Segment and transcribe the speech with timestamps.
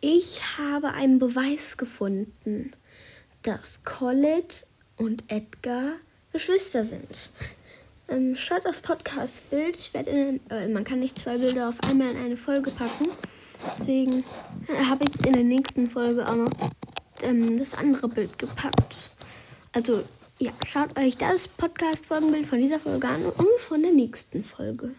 [0.00, 2.72] ich habe einen Beweis gefunden,
[3.42, 5.94] dass Colette und Edgar
[6.32, 7.30] Geschwister sind.
[8.08, 9.76] Ähm, schaut das Podcast-Bild.
[9.76, 13.06] Ich werde in, äh, man kann nicht zwei Bilder auf einmal in eine Folge packen.
[13.78, 14.24] Deswegen
[14.68, 16.50] äh, habe ich in der nächsten Folge auch noch
[17.22, 19.10] ähm, das andere Bild gepackt.
[19.72, 20.02] Also
[20.38, 24.92] ja, schaut euch das Podcast-Folgenbild von dieser Folge an und von der nächsten Folge.